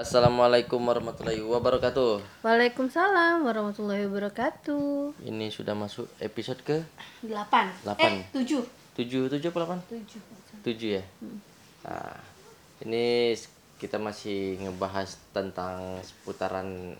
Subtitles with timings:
[0.00, 2.40] Assalamualaikum warahmatullahi wabarakatuh.
[2.40, 5.12] Waalaikumsalam warahmatullahi wabarakatuh.
[5.28, 6.80] Ini sudah masuk episode ke
[7.20, 7.84] 8.
[7.84, 8.24] Delapan.
[8.32, 8.64] Eh, 7.
[8.96, 9.92] 7 7 apa 8?
[9.92, 10.64] 7.
[10.64, 11.04] 7 ya.
[11.84, 12.16] Nah,
[12.80, 13.36] ini
[13.76, 16.96] kita masih ngebahas tentang seputaran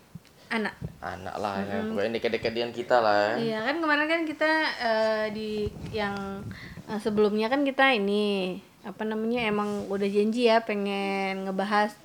[0.52, 0.76] Anak.
[1.00, 1.80] anak lah ya.
[1.88, 3.40] Pokoknya dekat-dekatian kita lah ya.
[3.40, 6.44] Iya, kan kemarin kan kita eh, di yang
[6.84, 11.96] eh, sebelumnya kan kita ini apa namanya emang udah janji ya pengen ngebahas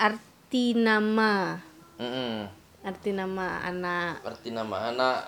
[0.00, 1.60] arti nama,
[2.00, 2.48] Mm-mm.
[2.80, 4.24] arti nama anak.
[4.24, 5.18] Arti nama anak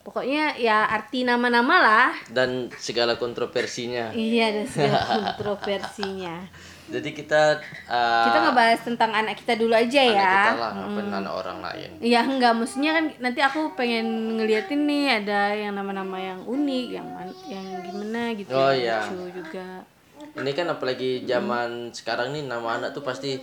[0.00, 2.08] Pokoknya ya arti nama-nama lah.
[2.32, 4.08] dan segala kontroversinya.
[4.16, 6.48] Iya, ada segala kontroversinya.
[6.90, 10.34] Jadi kita uh, Kita ngebahas tentang anak kita dulu aja anak ya.
[10.40, 11.90] kita lah, ngapain anak orang lain.
[12.00, 14.06] Iya enggak, maksudnya kan nanti aku pengen
[14.40, 17.06] ngeliatin nih ada yang nama-nama yang unik, yang
[17.46, 18.50] yang gimana gitu.
[18.56, 18.98] Oh, yang iya.
[19.04, 19.84] Lucu juga.
[20.32, 23.36] Ini kan apalagi zaman sekarang nih nama anak tuh pasti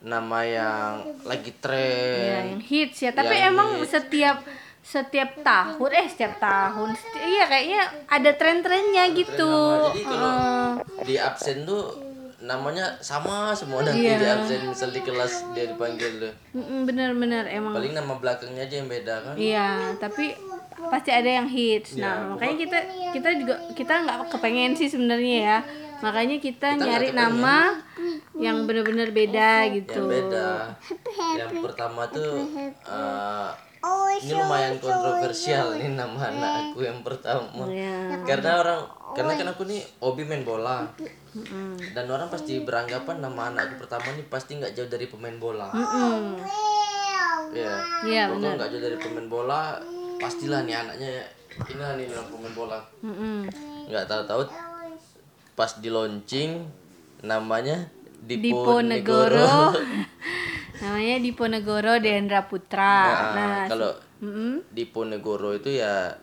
[0.00, 2.44] nama yang lagi Iya, tren.
[2.48, 3.10] yang hits ya.
[3.10, 3.90] Tapi Yang emang hits.
[3.90, 4.36] setiap
[4.80, 9.54] setiap tahun eh setiap tahun seti- iya kayaknya ada tren-trennya gitu.
[9.86, 10.70] Jadi kalau Heeh.
[11.04, 11.84] di absen tuh
[12.40, 14.16] namanya sama semua nanti Iya.
[14.16, 16.32] di absen misal di kelas dia dipanggil tuh.
[16.82, 17.76] Bener-bener emang.
[17.76, 19.34] Paling nama belakangnya aja yang beda kan.
[19.36, 20.32] Iya, tapi
[20.82, 21.92] pasti ada yang hits.
[21.92, 22.78] Iya, Nah, makanya kita
[23.12, 25.58] kita juga kita nggak kepengen sih sebenarnya ya.
[26.00, 27.76] Makanya kita, Kita nyari nama
[28.36, 30.00] yang bener-bener beda gitu.
[30.00, 30.48] Yang beda.
[31.36, 32.32] Yang pertama tuh
[32.88, 33.48] eh,
[34.20, 37.64] ini lumayan kontroversial nih nama anak aku yang pertama.
[37.68, 38.24] Iya.
[38.24, 38.80] Karena orang
[39.16, 40.88] karena kan aku nih hobi main bola.
[41.94, 45.68] Dan orang pasti beranggapan nama anakku pertama nih pasti nggak jauh dari pemain bola.
[47.50, 47.74] Iya.
[48.06, 49.74] Iya, Pokoknya nggak jauh dari pemain bola,
[50.22, 51.12] pastilah nih anaknya
[51.50, 52.78] ini lah nih orang pemain bola.
[53.90, 54.69] Nggak tahu-tahu
[55.60, 56.64] pas di launching
[57.20, 59.76] namanya Dipo Negoro.
[60.80, 62.96] Namanya Dipo Negoro Dendra Putra.
[63.04, 63.92] Nah, Nah, kalau
[64.24, 64.64] mm-mm.
[64.72, 66.16] Diponegoro itu ya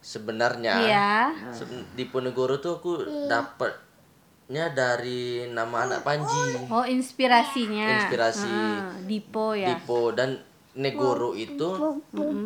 [0.00, 1.12] sebenarnya Iya.
[1.52, 2.92] se- Diponegoro tuh aku
[3.28, 6.64] dapatnya dari nama anak Panji.
[6.72, 8.00] Oh, inspirasinya.
[8.00, 8.48] Inspirasi.
[8.48, 9.76] Heeh, Dipo ya.
[9.76, 10.40] Dipo dan
[10.72, 11.68] Negoro itu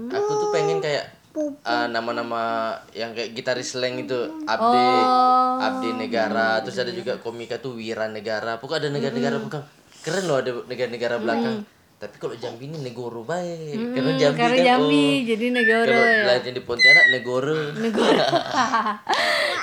[0.08, 5.58] aku tuh pengen kayak uh, nama-nama yang kayak gitaris slang itu Abdi Oh.
[5.60, 6.60] Abdi Negara.
[6.64, 8.60] Terus ada juga komika tuh Wira Negara.
[8.60, 9.62] Pokoknya ada negara-negara bukan
[10.02, 11.56] keren loh ada negara-negara belakang.
[12.02, 16.34] Tapi kalau Jambi ini Negoro baik karena Jambi Karena kan Jambi oh, jadi Negoro kalau
[16.34, 16.50] ya.
[16.50, 17.58] di Pontianak Negoro.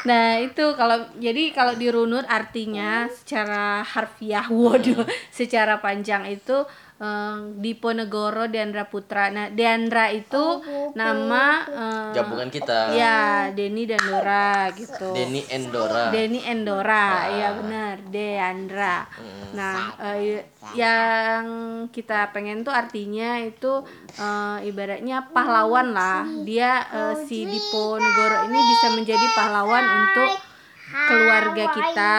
[0.07, 5.03] Nah itu kalau jadi kalau dirunut artinya secara harfiah waduh
[5.33, 6.63] secara panjang itu
[6.99, 9.31] em, Diponegoro Deandra Putra.
[9.31, 10.61] Nah Deandra itu
[10.93, 12.93] nama em, gabungan kita.
[12.93, 15.15] Ya Denny dan Dora gitu.
[15.15, 17.95] Denny Endora Denny Endora ya benar.
[18.11, 19.07] Deandra.
[19.55, 20.43] Nah eh,
[20.75, 21.43] yang
[21.89, 23.81] kita pengen tuh artinya itu
[24.19, 26.27] eh, ibaratnya pahlawan lah.
[26.43, 30.48] Dia eh, si Diponegoro ini bisa menjadi pahlawan untuk
[30.89, 32.15] keluarga kita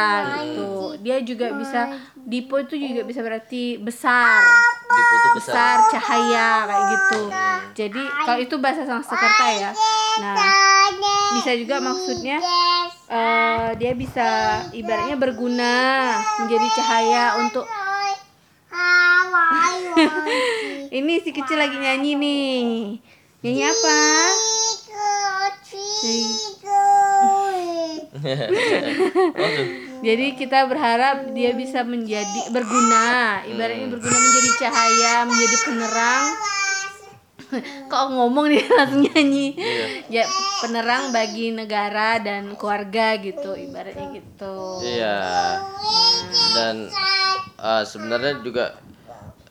[0.47, 0.70] gitu.
[1.03, 1.81] dia juga bisa
[2.31, 4.38] Dipo itu juga bisa berarti besar.
[4.86, 5.82] Dipo besar.
[5.82, 7.22] Besar cahaya kayak gitu.
[7.75, 9.70] Jadi kalau itu bahasa Sanskerta ya.
[10.22, 10.36] Nah
[11.34, 12.38] bisa juga maksudnya
[13.10, 14.28] eh, dia bisa
[14.70, 15.75] ibaratnya berguna
[16.38, 17.66] menjadi cahaya untuk
[20.98, 22.62] ini si kecil lagi nyanyi nih.
[23.42, 23.98] Nyanyi apa?
[25.66, 26.50] Tuh.
[30.00, 33.41] Jadi kita berharap dia bisa menjadi berguna.
[33.44, 36.26] Ibaratnya berguna menjadi cahaya menjadi penerang.
[37.91, 39.58] Kok ngomong dia langsung nyanyi?
[40.06, 40.22] Ya
[40.62, 44.56] penerang bagi negara dan keluarga gitu ibaratnya gitu.
[44.87, 45.19] Iya.
[46.54, 46.87] Dan
[47.58, 48.78] uh, sebenarnya juga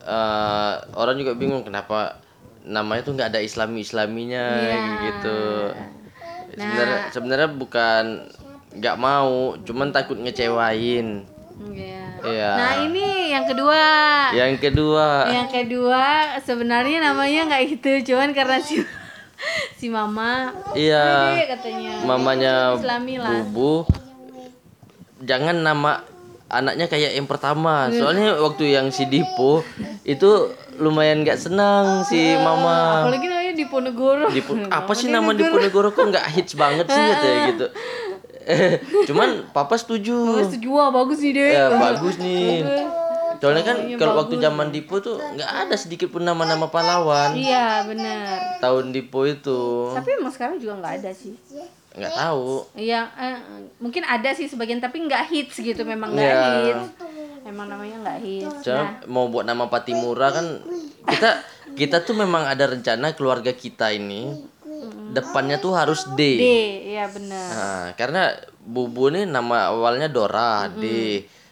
[0.07, 2.23] uh, orang juga bingung kenapa
[2.63, 4.79] namanya tuh nggak ada Islami Islaminya Iya.
[5.03, 5.39] gitu.
[6.55, 8.03] Sebenarnya sebenarnya bukan
[8.75, 11.25] nggak mau, cuman takut ngecewain.
[11.59, 11.99] Iya.
[12.23, 12.51] Iya.
[12.55, 13.83] nah ini yang kedua
[14.31, 16.03] Yang kedua, yang kedua
[16.39, 18.79] sebenarnya namanya nggak gitu cuman karena si
[19.79, 23.87] si mama iya, Dede katanya mamanya lah Bubu.
[25.19, 25.99] Jangan nama
[26.49, 27.91] anaknya kayak yang pertama.
[27.91, 27.99] Iya.
[27.99, 29.61] Soalnya waktu yang si Dipo
[30.03, 33.03] itu lumayan nggak senang si mama.
[33.03, 37.39] apalagi namanya di Ponegoro Dipo, apa sih nama Diponegoro kok nggak hits banget sih katanya
[37.51, 37.67] gitu.
[39.07, 40.41] Cuman papa setuju.
[40.43, 42.65] setuju wah bagus nih deh Ya bagus nih.
[43.39, 47.31] Soalnya kan Namanya kalau waktu zaman Dipo tuh nggak ada sedikit pun nama-nama pahlawan.
[47.31, 51.31] iya benar Tahun Dipo itu tapi emang sekarang juga nggak ada sih
[51.89, 52.63] nggak tahu.
[52.75, 53.37] Iya, eh,
[53.77, 56.45] mungkin ada sih sebagian tapi nggak hits gitu memang nggak Iya.
[56.69, 56.85] hits.
[57.41, 60.59] emang namanya nggak hits Cuma nah mau buat nama Patimura kan
[61.07, 61.29] kita
[61.73, 64.35] kita tuh memang ada rencana keluarga kita ini
[65.09, 66.21] depannya tuh harus D.
[66.37, 66.45] D
[66.95, 70.85] ya bener Nah, karena Bubu ini nama awalnya Dora, D.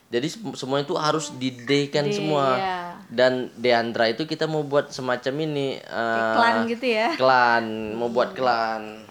[0.08, 2.62] Jadi sem- semua itu harus di D kan semua.
[2.62, 2.78] iya.
[3.08, 7.66] Dan Deandra itu kita mau buat semacam ini eh, klan gitu ya Klan,
[7.96, 9.08] mau buat klan.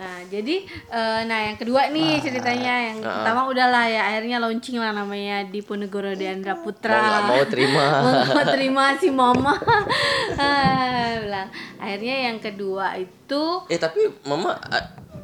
[0.00, 4.96] Nah, jadi eh, nah yang kedua nih ceritanya yang pertama udahlah ya akhirnya launching lah
[4.96, 6.96] namanya di Ponegoro Deandra Mau Putra.
[6.96, 7.84] nggak mau terima.
[8.32, 9.54] Mau terima si mama.
[10.40, 11.48] Ah, bilang.
[11.76, 14.56] Akhirnya yang kedua itu eh tapi Mama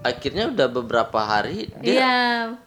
[0.04, 2.16] akhirnya udah beberapa hari dia iya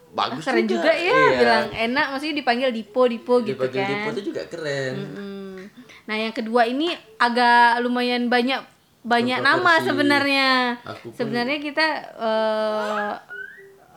[0.10, 1.38] bagus keren juga, ya Iya.
[1.38, 3.90] bilang enak maksudnya dipanggil Dipo Dipo gitu dipanggil kan.
[3.94, 4.94] Dipo tuh juga keren.
[4.98, 5.58] Mm.
[6.10, 8.58] Nah, yang kedua ini agak lumayan banyak
[9.02, 10.76] banyak nama sebenarnya.
[11.00, 13.12] Pun- Sebenarnya kita eh,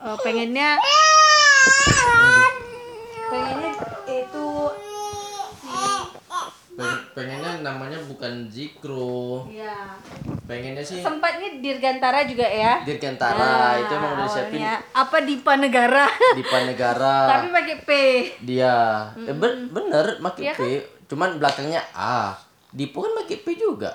[0.01, 0.79] eh, pengennya
[3.25, 3.71] pengennya
[4.05, 4.47] itu
[6.73, 9.45] Peng- pengennya namanya bukan Zikro.
[9.45, 9.93] ya
[10.43, 12.81] Pengennya sih sempatnya Dirgantara juga ya.
[12.81, 14.75] Dirgantara itu emang udah disiapin awalnya.
[14.91, 17.17] apa Dipa Negara di Panegara.
[17.31, 17.89] tapi pakai P.
[18.41, 18.73] dia
[19.15, 20.61] eh, ben- bener pakai Iya P
[21.05, 22.33] cuman belakangnya A
[22.71, 23.93] Dipo kan pakai P juga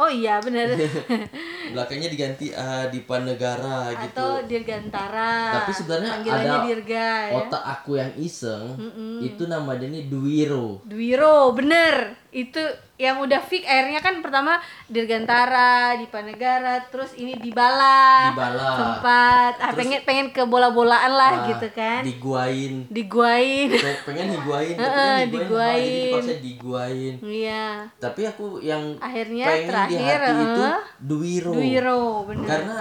[0.00, 0.68] Oh iya benar.
[1.70, 5.32] belakangnya diganti A di Panegara gitu Atau Dirgantara.
[5.56, 7.34] tapi sebenarnya ada Dirga ya.
[7.36, 8.76] otak aku yang iseng
[9.20, 12.16] itu namanya ini Duiro Dwiro, bener.
[12.30, 12.62] Itu
[12.94, 18.30] yang udah fix akhirnya kan pertama Dirgantara, di Panegara, terus ini di Bala.
[18.30, 22.00] Sempat ah, pengen pengen ke bola-bolaan lah Ah, gitu kan.
[22.00, 23.66] diguain Diguain.
[23.68, 26.38] Pe- pengen higuain tapi kan higuain mahal, jadi diguain.
[26.40, 27.66] diguain Iya.
[27.96, 30.78] tapi aku yang Akhirnya pengen di terakhir, hati itu eh,
[31.62, 32.46] Dwiro, bener.
[32.46, 32.78] karena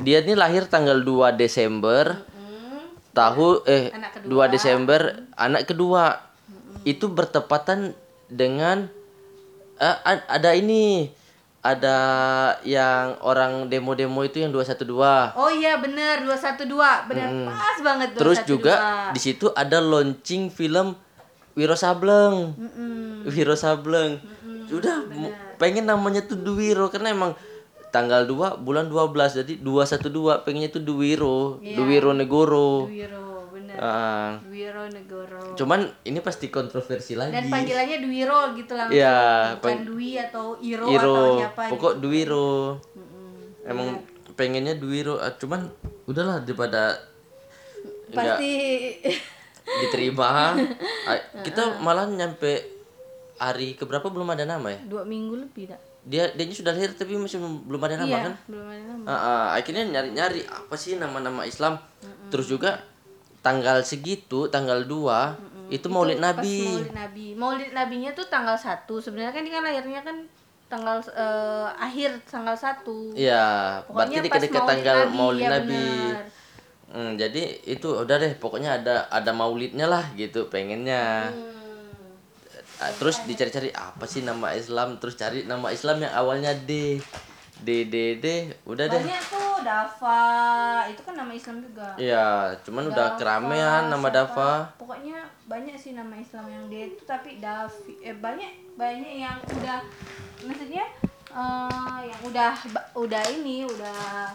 [0.00, 2.24] dia ini lahir tanggal 2 Desember
[3.12, 4.44] tahu eh Anak kedua.
[4.44, 5.00] 2 Desember
[5.34, 6.04] anak kedua.
[6.82, 7.94] Itu bertepatan
[8.26, 8.86] dengan
[9.76, 11.10] a- ada ini
[11.60, 11.98] ada
[12.62, 16.62] yang orang demo-demo itu yang 212 Oh iya bener 212,
[17.04, 18.16] bener pas banget 212.
[18.16, 18.74] terus juga
[19.10, 20.94] di situ ada launching film
[21.52, 22.52] Wiro Sableng.
[22.54, 23.26] Mm-mm.
[23.26, 24.20] Wiro Sableng.
[24.68, 27.32] Udah mu- pengen namanya tuh Duwiro karena emang
[27.96, 30.04] tanggal 2 bulan 12 jadi 212
[30.42, 31.74] pengennya tuh Duwiro Iya.
[31.74, 33.76] Duwiro Negoro Dwiro, bener.
[33.76, 35.40] Ah, Dwiro Negoro.
[35.54, 38.92] cuman ini pasti kontroversi lagi Dan panggilannya Dwiro gitu langsung.
[38.94, 39.18] Iya,
[39.54, 42.02] Bukan pang- Dwi atau Iro, atau Iro siapa pokok gitu.
[42.02, 42.50] Duwiro
[42.92, 43.64] Mm-mm.
[43.64, 43.88] emang
[44.32, 45.64] pengennya Duwiro ah, cuman
[46.04, 47.00] udahlah daripada
[48.06, 48.52] Pasti
[49.66, 50.54] diterima
[51.08, 52.62] Ah, kita malah nyampe
[53.36, 55.80] hari keberapa belum ada nama ya dua minggu lebih dah.
[56.06, 59.04] Dia dia sudah lahir tapi masih belum ada nama iya, kan belum ada nama.
[59.04, 61.82] Ah, ah, akhirnya nyari-nyari apa sih nama-nama Islam
[62.30, 62.78] terus juga
[63.42, 67.26] tanggal segitu tanggal 2 itu Maulid Nabi Maulid Nabi.
[67.34, 68.86] Maulid Nabinya tuh tanggal 1.
[68.86, 70.16] Sebenarnya kan dia kan lahirnya kan
[70.70, 73.18] tanggal eh, akhir tanggal 1.
[73.18, 73.46] Iya,
[73.90, 75.74] berarti dekat-dekat Maulid tanggal Nabi, Maulid ya Nabi.
[75.74, 76.26] benar.
[76.86, 81.34] Hmm, jadi itu udah deh, pokoknya ada ada maulidnya lah gitu pengennya.
[81.34, 81.55] Hmm.
[82.76, 87.00] Ah, Terus dicari-cari apa sih nama Islam, terus cari nama Islam yang awalnya D.
[87.56, 89.00] D D D, udah deh.
[89.00, 90.20] Banyak tuh Dava,
[90.92, 91.88] itu kan nama Islam juga.
[91.96, 94.16] Iya, cuman udah Dava, keramaian nama siapa?
[94.28, 94.52] Dava.
[94.76, 95.18] Pokoknya
[95.48, 99.80] banyak sih nama Islam yang dia itu tapi Davi eh banyak banyak yang udah
[100.44, 100.84] maksudnya
[101.32, 102.52] eh, yang udah
[102.92, 104.28] udah ini udah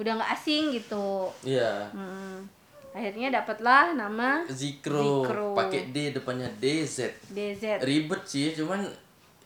[0.00, 1.28] udah nggak asing gitu.
[1.44, 1.92] Iya.
[1.92, 2.48] Mm.
[2.90, 5.54] Akhirnya dapatlah nama Zikro, Zikro.
[5.54, 7.06] pakai D depannya DZ.
[7.30, 7.78] DZ.
[7.86, 8.82] Ribet sih, cuman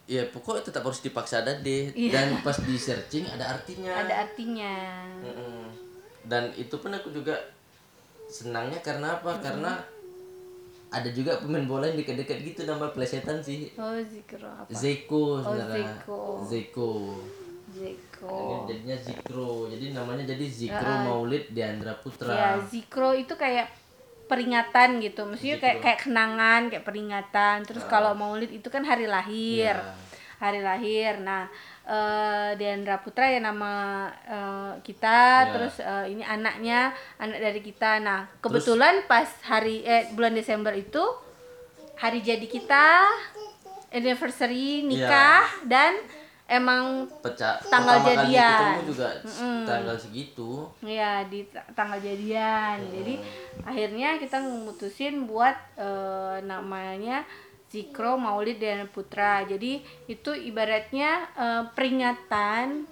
[0.09, 3.93] ya pokoknya tetap harus dipaksa ada D dan pas di searching ada artinya.
[3.93, 4.75] Ada artinya.
[5.21, 5.65] Mm-mm.
[6.25, 7.37] Dan itu pun aku juga
[8.33, 9.37] senangnya karena apa?
[9.45, 9.77] Karena
[10.89, 13.69] ada juga pemain bola yang dekat-dekat gitu nama plesetan sih.
[13.77, 14.73] Oh Zikro apa?
[14.73, 15.93] Zeko sebenarnya.
[16.01, 16.21] Zeko.
[16.49, 16.93] Zeko.
[17.75, 19.67] Ini jadinya Zikro.
[19.69, 22.33] Jadi namanya jadi Zikro Maulid Diandra Putra.
[22.33, 23.69] Ya, zikro itu kayak
[24.25, 25.29] peringatan gitu.
[25.29, 27.57] Maksudnya kayak kayak kenangan, kayak peringatan.
[27.67, 29.77] Terus kalau Maulid itu kan hari lahir.
[29.77, 29.95] Ya.
[30.41, 31.21] Hari lahir.
[31.21, 31.47] Nah,
[31.85, 35.51] eh Deandra Putra ya nama eh, kita, Ya.
[35.53, 38.01] terus eh, ini anaknya, anak dari kita.
[38.01, 41.03] Nah, kebetulan pas hari eh bulan Desember itu
[42.01, 43.07] hari jadi kita,
[43.95, 45.95] anniversary nikah dan
[46.47, 47.57] emang Pecah.
[47.63, 48.53] Tanggal pertama kali jadian.
[48.55, 49.09] ketemu juga
[49.65, 50.51] tanggal segitu.
[50.81, 53.15] ya di ta- tanggal jadian jadi
[53.63, 57.25] akhirnya kita memutusin buat eh, namanya
[57.67, 62.85] Zikro Maulid dan Putra jadi itu ibaratnya eh, peringatan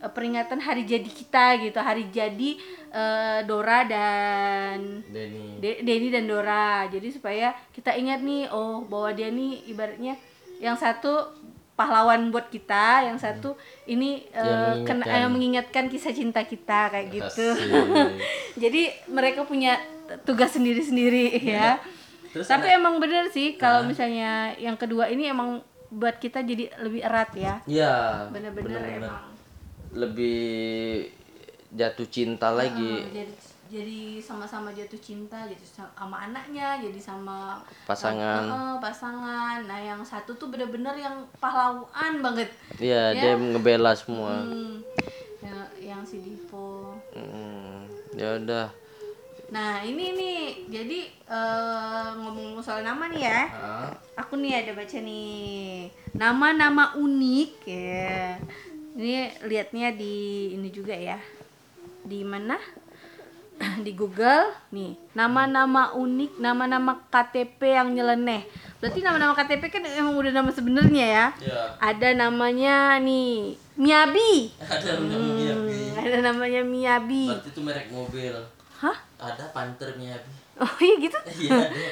[0.00, 2.50] eh, peringatan hari jadi kita gitu hari jadi
[2.88, 9.12] eh, Dora dan Denny De- Denny dan Dora jadi supaya kita ingat nih oh bahwa
[9.12, 10.16] dia nih ibaratnya
[10.56, 11.30] yang satu
[11.74, 15.18] pahlawan buat kita yang satu ini eh, Yang kena- mengingatkan.
[15.18, 17.46] eh, mengingatkan kisah cinta kita kayak gitu.
[17.50, 18.14] Asik.
[18.62, 19.82] jadi mereka punya
[20.22, 21.82] tugas sendiri-sendiri ya.
[22.30, 26.70] Terus tapi anak- emang bener sih kalau misalnya yang kedua ini emang buat kita jadi
[26.78, 27.54] lebih erat ya.
[27.64, 27.94] Iya,
[28.28, 29.30] bener-bener emang.
[29.92, 31.06] Lebih
[31.70, 33.02] jatuh cinta lagi.
[33.04, 33.34] Eh, jadi
[33.74, 35.58] jadi sama-sama jatuh cinta jadi
[35.90, 38.46] sama anaknya jadi sama pasangan.
[38.46, 39.66] Eh, pasangan.
[39.66, 41.82] Nah yang satu tuh bener-bener yang pahlawan
[42.22, 42.54] banget.
[42.78, 43.18] Iya, Ya.
[43.18, 44.46] dia ngebela semua.
[44.46, 44.78] hmm,
[45.42, 48.70] yang, yang si Dipo Hmm, ya udah.
[49.44, 50.38] nah ini nih
[50.72, 53.42] jadi eh, ngomong soal nama nih ya.
[53.50, 55.90] Ah, aku nih ada baca nih.
[56.14, 58.38] Nama-nama unik ya.
[58.94, 59.14] Ini
[59.44, 60.14] liatnya di
[60.54, 61.18] ini juga ya.
[62.02, 62.54] Di mana
[63.86, 68.42] di Google nih nama-nama unik nama-nama KTP yang nyeleneh
[68.78, 71.60] berarti nama-nama KTP kan emang udah nama sebenarnya ya ya.
[71.78, 78.34] ada namanya nih Miyabi Ada Hmm, ada namanya Miyabi Berarti itu merek mobil.
[78.76, 80.30] hah Ada Panther Miyabi.
[80.56, 81.86] oh iya gitu Iya, ada.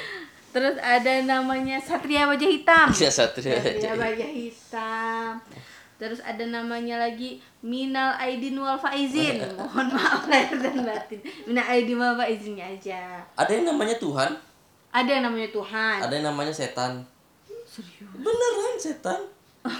[0.49, 3.57] terus ada namanya Satria Wajah Hitam Iya, Satria.
[3.57, 5.31] Satria Wajah Hitam.
[5.95, 9.39] Terus ada namanya lagi Minal Aidin wal Faizin.
[9.55, 11.19] Mohon maaf lahir dan batin.
[11.43, 13.23] Minal Aidin wal Faizinnya aja.
[13.33, 14.31] Ada yang namanya Tuhan,
[14.89, 15.97] Ada yang namanya Tuhan.
[16.01, 17.01] ada yang namanya setan.
[17.63, 18.09] Serius.
[18.15, 19.19] Beneran setan.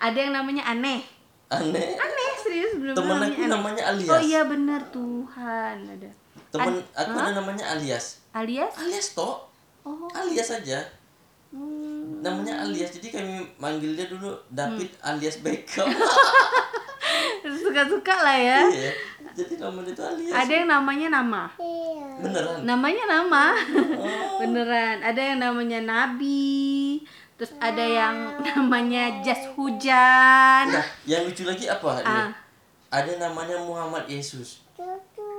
[0.00, 1.04] Ada yang namanya aneh.
[1.46, 1.94] Aneh.
[1.94, 3.46] Aneh serius bener Temen aku aneh.
[3.46, 4.08] namanya Alias.
[4.08, 6.10] Oh iya bener Tuhan ada.
[6.48, 8.24] Temen An- aku ada namanya Alias.
[8.32, 8.72] Alias?
[8.74, 9.44] Alias toh.
[9.84, 10.08] Oh.
[10.10, 10.80] Alias aja.
[11.52, 12.24] Hmm.
[12.24, 12.96] Namanya Alias.
[12.96, 15.86] Jadi kami manggil dia dulu David alias Beckham.
[17.62, 18.60] Suka-suka lah ya.
[18.72, 18.92] Iya.
[19.32, 20.32] Jadi namanya itu Alias.
[20.32, 21.42] Ada yang namanya nama.
[22.20, 22.58] Beneran.
[22.64, 23.44] Namanya nama.
[24.40, 24.96] Beneran.
[25.04, 27.00] Ada yang namanya Nabi.
[27.36, 30.64] Terus ada yang namanya jas hujan.
[30.68, 32.00] Nah, yang lucu lagi apa?
[32.00, 32.06] Ini?
[32.06, 32.30] Ah.
[32.92, 34.62] Ada namanya Muhammad Yesus.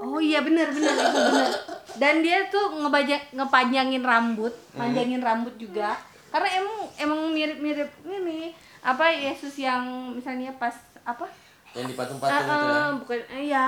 [0.03, 1.49] Oh iya bener bener itu bener.
[1.95, 4.83] Dan dia tuh ngebaja ngepanjangin rambut, Hmm.
[4.83, 5.95] panjangin rambut juga.
[6.27, 8.51] Karena emang emang mirip-mirip ini
[8.83, 10.75] apa Yesus yang misalnya pas
[11.07, 11.29] apa?
[11.71, 12.59] Yang di patung-patung itu ya.
[12.59, 13.67] ah, bukan ya.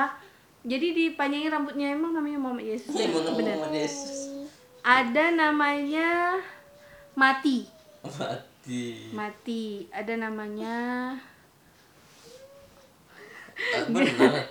[0.65, 2.91] Jadi dipanjangin rambutnya emang namanya Muhammad Yesus.
[2.91, 4.33] Iya, Yesus.
[4.81, 6.41] Ada namanya
[7.13, 7.69] Mati.
[8.03, 8.83] Mati.
[9.13, 9.63] Mati.
[9.93, 10.75] Ada namanya.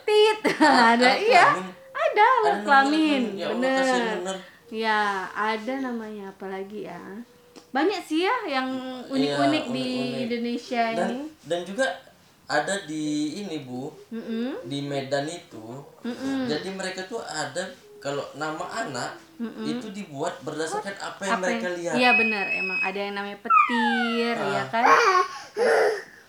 [0.06, 0.40] Tit.
[0.94, 1.73] ada iya.
[2.14, 2.16] Kelamin.
[2.16, 3.22] Ada alat kelamin.
[3.24, 4.14] namanya, ya Bener.
[4.16, 4.36] bener.
[4.72, 7.02] Ya, ada namanya apa lagi ya?
[7.70, 8.68] Banyak sih ya yang
[9.04, 9.18] unik-unik
[9.64, 10.22] Iya, di unik-unik.
[10.24, 11.18] Indonesia Dan ini.
[11.44, 11.86] dan juga
[12.46, 13.04] ada di
[13.36, 14.62] ini Bu, Mm-mm.
[14.62, 15.82] di Medan itu.
[16.44, 17.66] Jadi mereka tuh ada
[17.98, 19.16] kalau nama anak
[19.60, 21.94] itu dibuat berdasarkan apa yang Apa mereka yang- lihat.
[21.96, 24.66] Iya benar, emang ada yang namanya petir, ya Ah.
[24.68, 24.84] kan?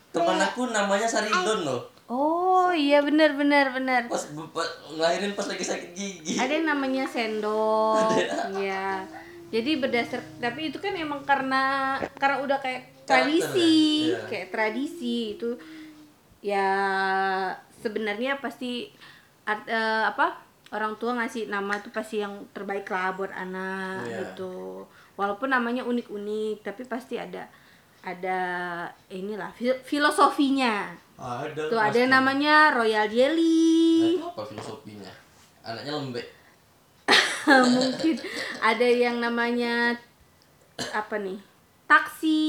[0.10, 1.82] Teman aku namanya Saridon loh.
[2.06, 4.06] Oh iya benar benar benar.
[4.06, 6.38] Pas, pas ngelahirin pas lagi sakit gigi.
[6.38, 8.14] Ada yang namanya sendok,
[8.56, 9.02] ya.
[9.50, 14.18] Jadi berdasar, tapi itu kan emang karena karena udah kayak tradisi, ya?
[14.18, 14.28] Iya.
[14.28, 15.50] kayak tradisi itu
[16.42, 16.70] ya
[17.80, 18.90] sebenarnya pasti
[19.44, 24.18] art- eh, apa orang tua ngasih nama tuh pasti yang terbaik lah buat anak Iya.
[24.30, 24.86] gitu.
[25.16, 27.48] Walaupun namanya unik-unik, tapi pasti ada
[28.02, 28.40] ada
[29.08, 29.82] inilah fil-
[31.16, 31.62] Ada.
[31.72, 34.04] Tuh ada yang namanya Royal Jelly.
[34.04, 35.12] Nah, itu apa filosofinya?
[35.64, 36.28] Anaknya lembek.
[37.78, 38.16] mungkin
[38.58, 39.94] ada yang namanya
[40.92, 41.38] apa nih
[41.86, 42.42] taksi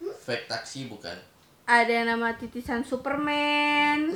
[0.00, 1.18] Fake taksi bukan.
[1.66, 4.14] ada yang nama titisan Superman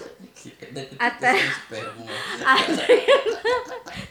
[0.99, 1.51] ada yang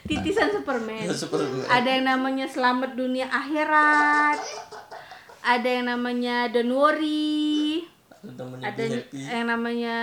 [0.08, 1.64] titisan Superman Superman.
[1.68, 4.38] ada yang namanya selamat dunia akhirat
[5.44, 7.84] ada yang namanya don't worry
[8.26, 9.18] Ada namanya ada happy.
[9.20, 9.96] yang namanya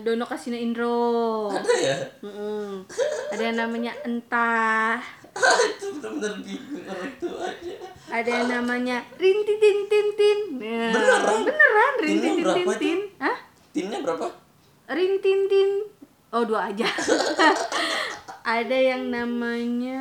[0.00, 1.96] Dono Kasino Indro Ada ya?
[2.20, 2.82] Mm-mm.
[3.30, 4.98] ada yang namanya entah
[5.30, 7.74] Ah, itu benar-benar bingung orang tuanya.
[8.10, 11.38] ada yang namanya rintin tin tin tin Ya, Beneran?
[11.40, 13.36] beneran rintin Tinnya tin tin tin Hah?
[13.70, 14.26] Timnya berapa?
[14.88, 15.70] rintin tin
[16.28, 16.90] oh dua aja
[18.56, 20.00] ada yang namanya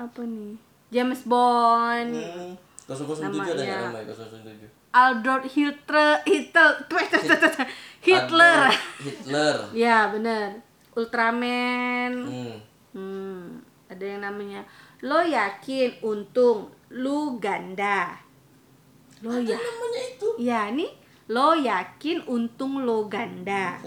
[0.00, 0.56] apa nih
[0.88, 2.56] James Bond Hmm.
[2.88, 3.76] 007 ada Namanya.
[3.86, 4.79] namanya 007?
[4.90, 6.82] Adolf Hitler Hitler
[8.02, 8.66] Hitler.
[8.98, 9.56] Hitler.
[9.86, 10.58] ya bener.
[10.98, 12.12] Ultraman.
[12.26, 12.56] Hmm.
[12.90, 13.42] hmm.
[13.86, 14.66] ada yang namanya.
[15.06, 18.18] Lo yakin untung lu ganda.
[19.22, 20.28] Lo ya Namanya itu.
[20.42, 20.90] ya nih
[21.30, 23.78] lo yakin untung lo ganda.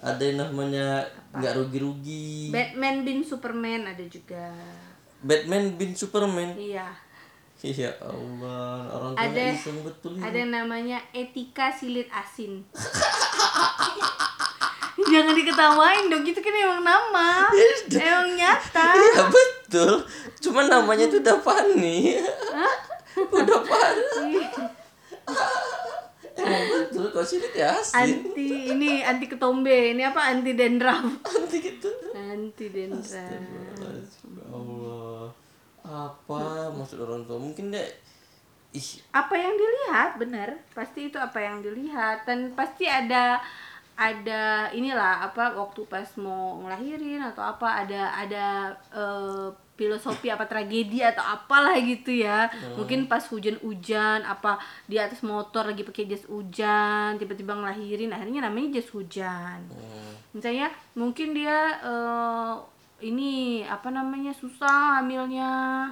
[0.00, 1.04] Ada yang namanya
[1.36, 2.48] nggak rugi-rugi.
[2.48, 4.48] Batman bin Superman ada juga.
[5.20, 6.56] Batman bin Superman.
[6.56, 6.88] Iya
[7.62, 10.22] ya Allah orang tua Ada- iseng betul ini.
[10.22, 12.64] ada yang namanya etika silit asin.
[15.02, 17.48] Jangan diketawain dong itu kan emang nama.
[17.90, 18.88] Emang nyata.
[18.96, 19.94] Iya betul.
[20.40, 22.16] Cuman namanya itu udah funny.
[23.34, 24.38] Udah funny.
[26.32, 28.22] Emang betul kok sih ya asin.
[28.22, 30.30] Anti ini anti ketombe ini apa?
[30.30, 31.10] Anti dendram.
[31.18, 31.90] Nanti gitu.
[32.12, 33.42] Anti dendram.
[33.74, 35.26] Ya Allah
[35.84, 37.38] apa maksud orang tua?
[37.40, 37.84] Mungkin dia
[38.76, 39.02] ih.
[39.10, 42.24] Apa yang dilihat benar pasti itu apa yang dilihat.
[42.28, 43.40] Dan pasti ada
[44.00, 48.46] ada inilah apa waktu pas mau ngelahirin atau apa ada ada
[48.96, 52.48] eh, filosofi apa tragedi atau apalah gitu ya.
[52.76, 58.80] Mungkin pas hujan-hujan apa di atas motor lagi pakai jas hujan tiba-tiba ngelahirin akhirnya namanya
[58.80, 59.64] jas hujan.
[59.68, 62.54] Hmm, misalnya mungkin dia eh,
[63.00, 65.88] ini apa namanya susah hamilnya.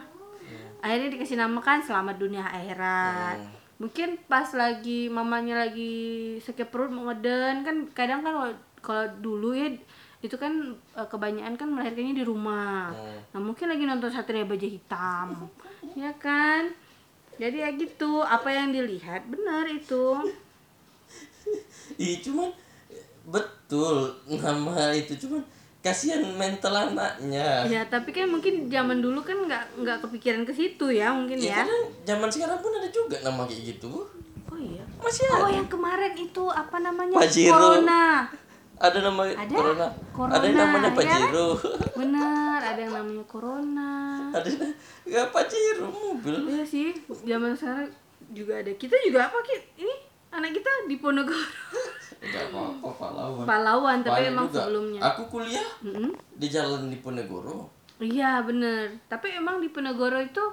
[0.79, 3.39] Akhirnya dikasih nama kan selamat dunia akhirat.
[3.79, 8.35] Mungkin pas lagi mamanya lagi sakit perut mau ngeden kan kadang kan
[8.79, 9.71] kalau- dulu ya
[10.19, 10.51] itu kan
[10.99, 12.91] eh, kebanyakan kan melahirkannya di rumah.
[12.91, 13.19] Hmm.
[13.35, 15.47] nah mungkin lagi nonton satria baja hitam.
[15.95, 16.75] Ya kan?
[17.39, 20.19] Jadi ya gitu apa yang dilihat benar itu.
[22.03, 22.51] Ih, cuman
[23.31, 25.15] betul nama itu.
[25.15, 25.43] Cuman
[25.89, 30.93] kasihan mental anaknya ya tapi kan mungkin zaman dulu kan nggak nggak kepikiran ke situ
[30.93, 34.05] ya mungkin ya ya karena zaman sekarang pun ada juga nama kayak gitu
[34.49, 37.53] oh iya masih oh ada yang kemarin itu apa namanya Pajero.
[37.57, 38.05] corona
[38.79, 39.51] ada nama Ada.
[39.59, 39.87] corona.
[40.15, 40.95] Corona, ada yang namanya ya.
[40.95, 41.49] pajero
[41.99, 43.91] bener ada yang namanya corona
[44.31, 44.51] ada
[45.03, 46.95] nggak pajero mobil Iya sih,
[47.27, 47.91] zaman sekarang
[48.31, 48.71] juga ada.
[48.77, 49.57] Kita juga apa Ki?
[49.81, 49.95] Ini
[50.37, 51.33] anak kita di Ponorogo.
[52.19, 54.59] nggak apa-apa pahlawan Pahlawan, tapi Banyak emang juga.
[54.61, 55.01] sebelumnya.
[55.01, 56.11] aku kuliah Mm-mm.
[56.35, 58.95] di jalan Diponegoro Iya bener.
[59.07, 60.45] Tapi emang di Ponorogo itu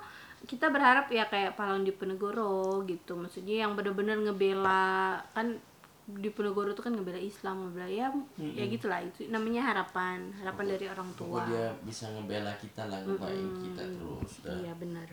[0.45, 3.13] kita berharap ya kayak pahlawan di Ponorogo gitu.
[3.13, 5.53] Maksudnya yang bener-bener ngebela kan
[6.05, 10.85] di Ponorogo itu kan ngebela Islam, ngebela ya, ya gitulah itu namanya harapan, harapan dari
[10.85, 11.45] orang tua.
[11.45, 14.53] Dia bisa ngebela kita lah ngebaik kita terus dah.
[14.53, 15.09] Iya benar.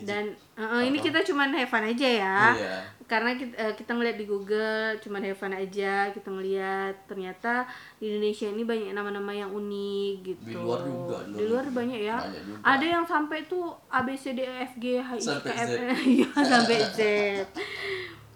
[0.00, 2.38] Dan eh, ini kita cuman have fun aja ya.
[2.50, 2.76] Iya.
[3.04, 7.64] karena kita, eh, kita ngeliat di Google cuman have fun aja kita ngeliat ternyata
[7.96, 12.16] di Indonesia ini banyak nama-nama yang unik gitu Di luar juga, di luar banyak ya
[12.18, 12.58] Banyak juga.
[12.66, 15.66] ada yang sampai tuh A B C D E F G H I K L
[15.66, 15.72] Z.
[15.72, 17.00] M N iya sampai Z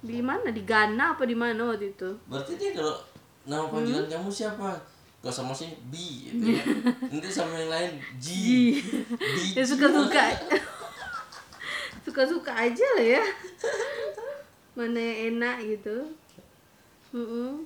[0.00, 2.96] di mana di Ghana apa di mana waktu itu Berarti dia kalau
[3.44, 4.72] nama panggilan kamu siapa?
[5.20, 5.94] Gak sama sih B
[6.26, 6.64] gitu ya.
[7.12, 8.26] Nanti sama yang lain G.
[9.06, 9.36] B.
[9.52, 10.24] ya suka-suka
[12.12, 13.24] suka-suka aja lah ya
[14.76, 15.96] mana yang enak gitu
[17.10, 17.64] Mm-mm.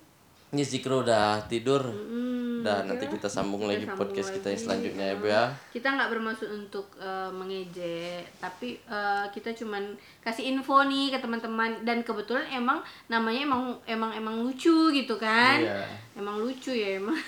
[0.49, 1.83] Ini Zikro udah tidur.
[1.85, 3.13] Mm, Dan nanti lah.
[3.13, 4.63] kita sambung lagi sambung podcast kita yang lagi.
[4.65, 5.43] selanjutnya ya Bu ya.
[5.71, 11.83] kita nggak bermaksud untuk eh, mengejek tapi eh, kita cuman kasih info nih ke teman-teman
[11.83, 15.83] dan kebetulan emang namanya emang emang emang lucu gitu kan Iya.
[16.15, 17.19] emang lucu ya emang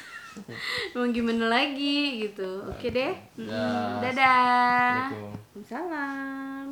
[0.95, 3.47] emang gimana lagi gitu oke deh Mm-mm.
[3.47, 3.99] Dah.
[4.01, 4.39] dadah
[5.05, 5.63] Assalamualaikum.
[5.65, 6.69] salam